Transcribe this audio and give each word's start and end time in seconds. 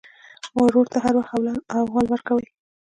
ورور 0.61 0.85
ته 0.93 0.97
هر 1.05 1.13
وخت 1.19 1.33
احوال 1.79 2.05
ورکوې. 2.09 2.47